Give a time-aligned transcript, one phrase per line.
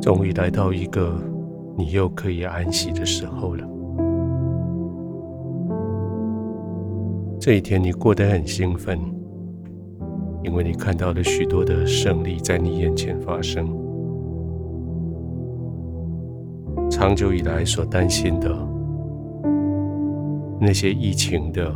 [0.00, 1.14] 终于来到一个
[1.76, 3.66] 你又可以安息的时候了。
[7.38, 8.98] 这一天你过得很兴奋，
[10.42, 13.66] 因为你看到了许多的胜利在你眼前发生。
[16.90, 18.54] 长久以来所担心的
[20.60, 21.74] 那些疫情的、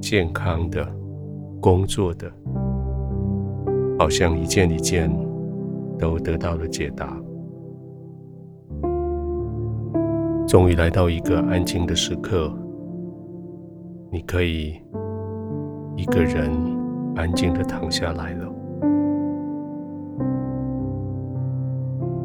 [0.00, 0.84] 健康的、
[1.60, 2.28] 工作的，
[3.98, 5.08] 好像一件一件
[6.00, 7.14] 都得到了解答。
[10.48, 12.52] 终于来到一个安静的时刻。
[14.12, 14.74] 你可以
[15.94, 16.50] 一个人
[17.14, 18.52] 安静的躺下来了。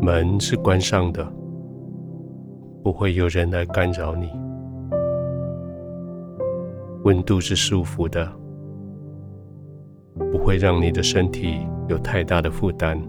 [0.01, 1.23] 门是关上的，
[2.83, 4.31] 不会有人来干扰你。
[7.03, 8.27] 温度是舒服的，
[10.31, 12.99] 不会让你的身体有太大的负担。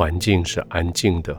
[0.00, 1.36] 环境是安静的，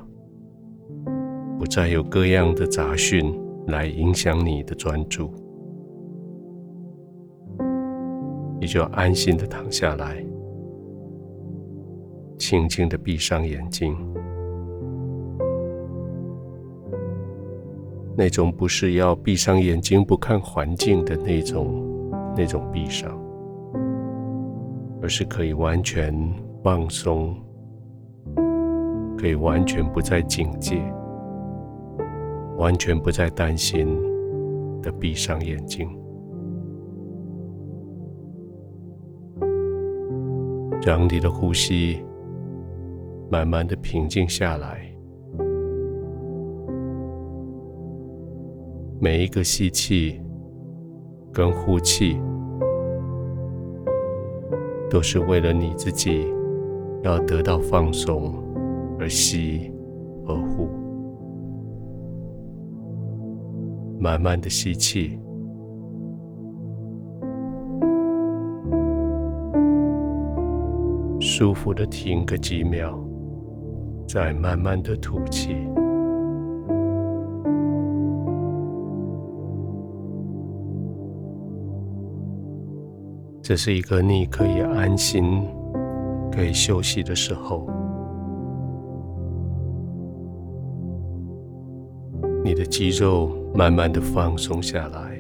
[1.58, 3.36] 不再有各样的杂讯。
[3.66, 5.32] 来影响你的专注，
[8.60, 10.24] 你就安心的躺下来，
[12.38, 13.98] 轻轻的闭上眼睛。
[18.16, 23.12] 那种不是要闭上眼睛不看环境的那种那种闭上，
[25.02, 26.14] 而是可以完全
[26.64, 27.36] 放松，
[29.22, 30.82] 可以完全不再警戒。
[32.58, 33.88] 完全不再担心
[34.82, 35.88] 的闭上眼睛，
[40.84, 42.04] 让你的呼吸
[43.32, 44.82] 慢慢的平静下来。
[49.00, 50.22] 每一个吸气
[51.34, 52.20] 跟呼气，
[54.88, 56.28] 都是为了你自己
[57.02, 58.34] 要得到放松
[59.02, 59.74] 而吸
[60.28, 60.70] 而呼。
[64.00, 65.20] 慢慢的吸气，
[71.20, 72.96] 舒服的停个几秒，
[74.08, 75.56] 再慢慢的吐气。
[83.42, 85.44] 这是一个你可以安心、
[86.32, 87.81] 可以休息的时候。
[92.52, 93.32] 你的肌肉。
[93.54, 95.18] 慢慢的放松下来，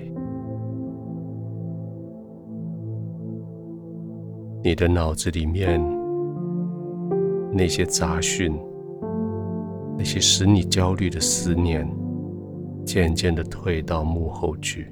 [4.64, 5.81] 你的脑子里面
[7.52, 8.58] 那些杂讯，
[9.97, 11.86] 那些使你焦虑的思念，
[12.86, 14.88] 渐渐的退到幕后去。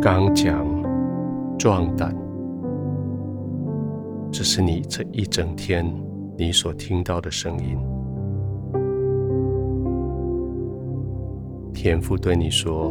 [0.00, 0.64] 刚强，
[1.58, 2.16] 壮胆。
[4.32, 5.84] 这是你这一整天
[6.38, 7.76] 你所听到的声音。
[11.74, 12.90] 天父对你说：“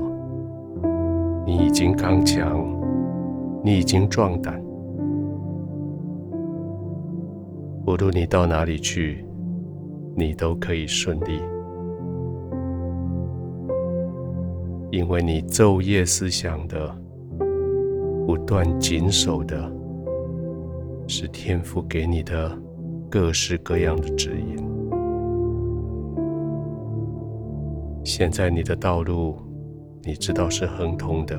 [1.44, 2.64] 你已经刚强，
[3.64, 4.62] 你已经壮胆。
[7.88, 9.26] 无论你到哪里去，
[10.16, 11.42] 你都可以顺利，
[14.92, 16.96] 因为你昼夜思想的，
[18.28, 19.70] 不断谨守的。”
[21.14, 22.58] 是天父给你的
[23.10, 24.56] 各式各样的指引。
[28.02, 29.36] 现在你的道路，
[30.04, 31.38] 你知道是亨通的。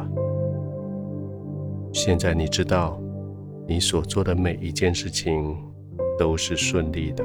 [1.91, 3.01] 现在你知道，
[3.67, 5.57] 你所做的每一件事情
[6.19, 7.25] 都是顺利的。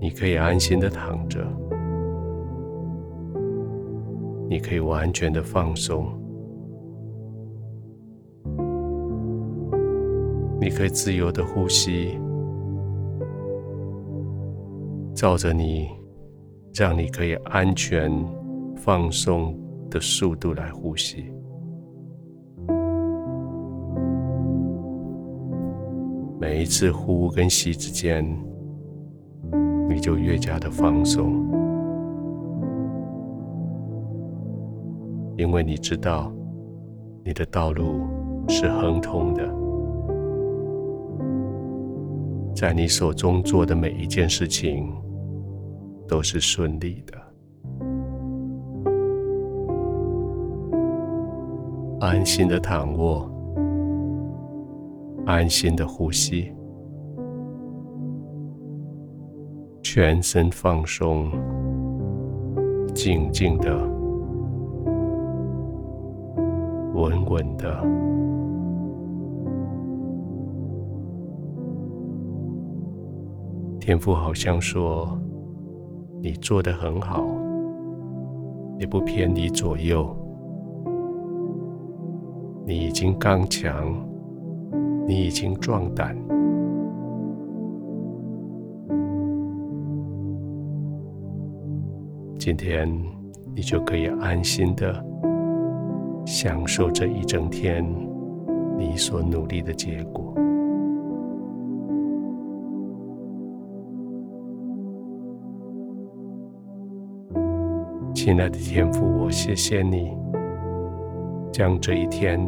[0.00, 1.46] 你可以安心的躺着，
[4.48, 6.06] 你可以完全的放松。
[10.76, 12.20] 可以自由的呼吸，
[15.14, 15.88] 照着你，
[16.74, 18.12] 让你可以安全
[18.76, 19.58] 放松
[19.88, 21.32] 的速度来呼吸。
[26.38, 28.22] 每一次呼跟吸之间，
[29.88, 31.42] 你就越加的放松，
[35.38, 36.30] 因为你知道
[37.24, 38.02] 你的道路
[38.46, 39.65] 是亨通的。
[42.56, 44.90] 在你手中做的每一件事情
[46.08, 47.12] 都是顺利的。
[52.00, 53.30] 安心的躺卧，
[55.26, 56.50] 安心的呼吸，
[59.82, 61.30] 全身放松，
[62.94, 63.76] 静静的、
[66.94, 67.84] 稳稳的。
[73.86, 75.16] 天父好像说
[76.20, 77.24] ：“你做得很好，
[78.80, 80.04] 也不偏离左右。
[82.66, 83.94] 你已经刚强，
[85.06, 86.16] 你已经壮胆。”
[92.40, 92.92] 今天，
[93.54, 95.00] 你就可以安心的
[96.24, 97.86] 享受这一整天
[98.76, 100.34] 你所努力的结果。
[108.26, 110.10] 亲爱的天父，我谢谢你
[111.52, 112.40] 将这一天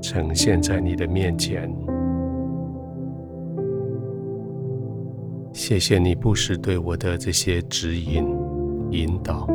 [0.00, 1.70] 呈现在你的面前。
[5.52, 8.24] 谢谢你不时对我的这些指引。
[8.92, 9.46] 引导，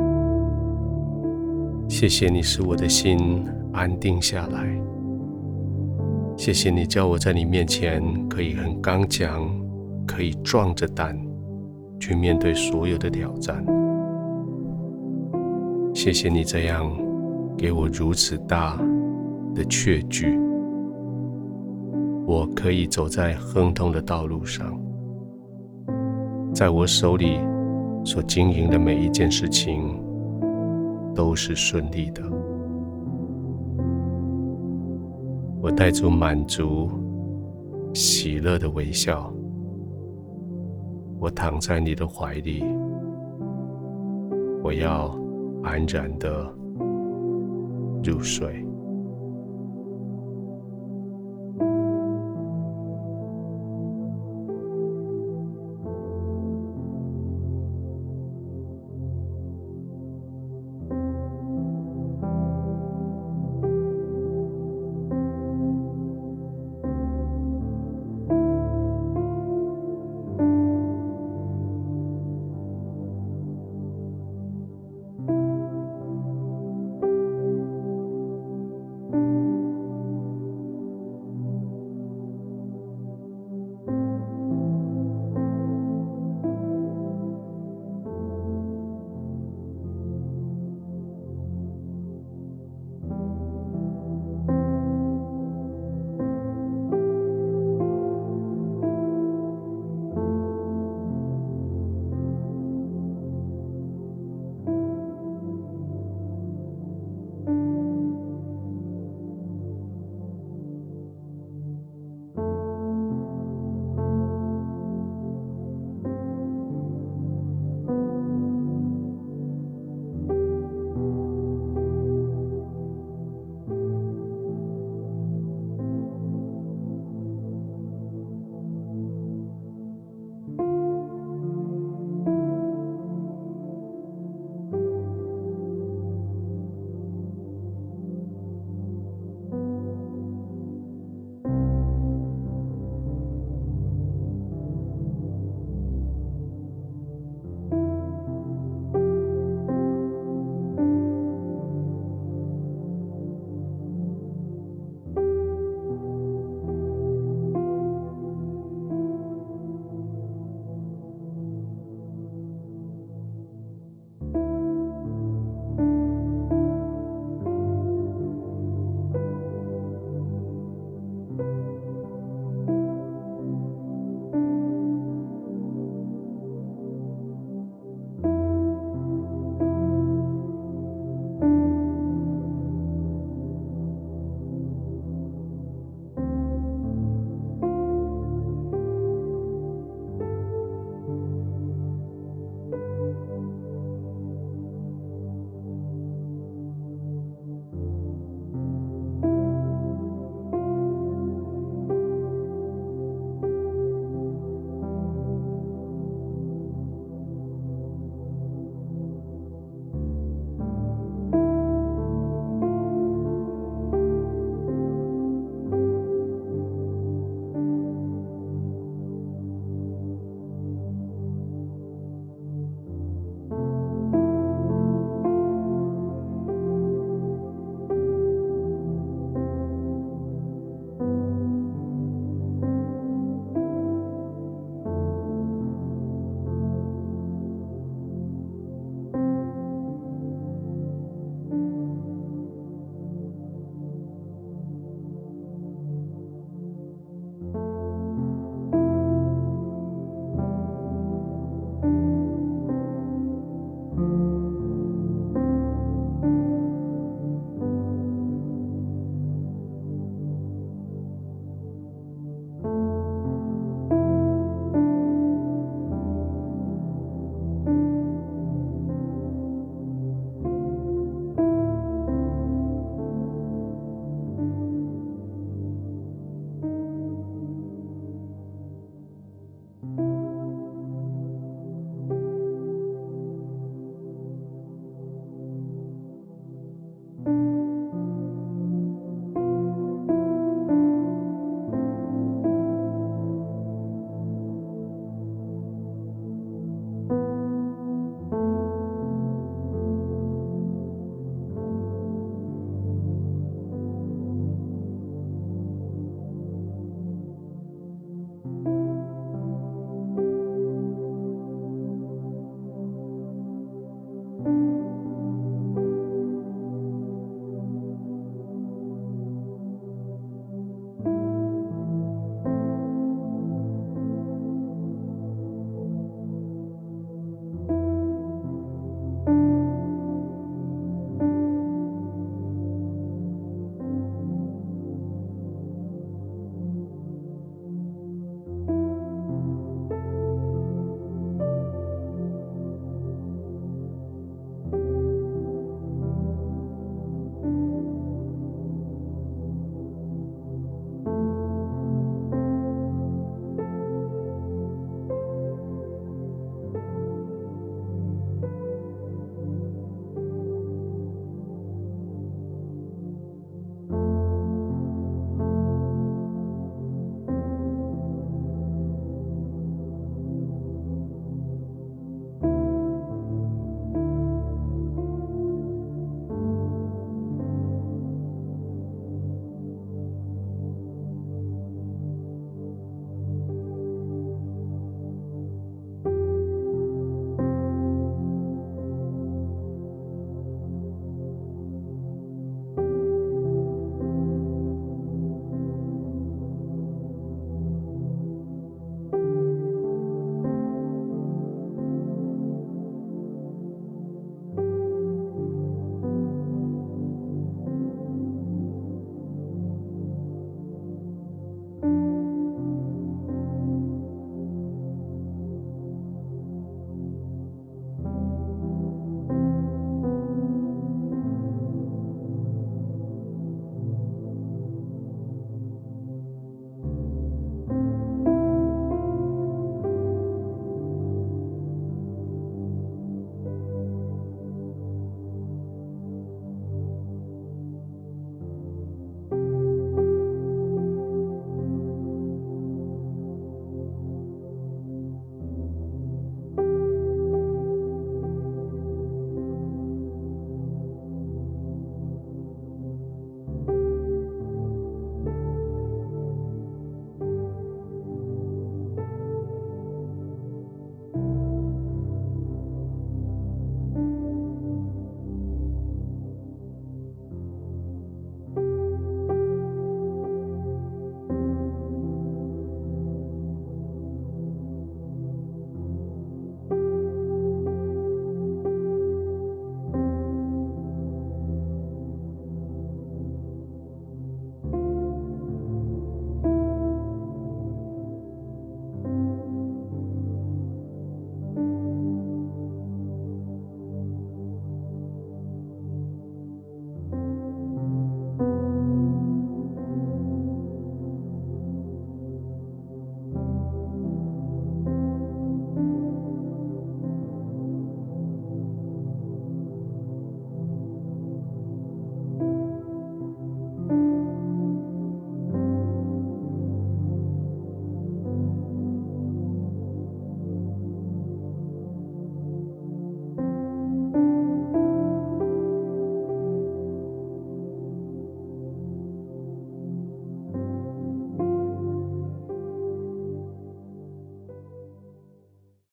[1.88, 3.44] 谢谢你使我的心
[3.74, 4.80] 安定下来。
[6.38, 9.50] 谢谢你叫我在你面前可以很刚强，
[10.06, 11.20] 可以壮着胆
[12.00, 13.66] 去面对所有的挑战。
[16.02, 16.90] 谢谢你这样
[17.58, 18.78] 给我如此大
[19.54, 20.40] 的确据，
[22.26, 24.80] 我可以走在亨通的道路上，
[26.54, 27.38] 在我手里。
[28.06, 30.02] 所经营的每一件事情
[31.14, 32.24] 都是顺利的。
[35.62, 36.90] 我带着满足、
[37.94, 39.30] 喜乐的微笑，
[41.20, 42.64] 我躺在你的怀里，
[44.64, 45.14] 我要
[45.64, 46.54] 安然的
[48.04, 48.69] 入睡。